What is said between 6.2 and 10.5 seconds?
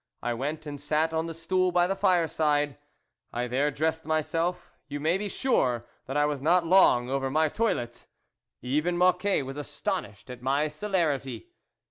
was not long over my toilette; even Mocquet was astonished at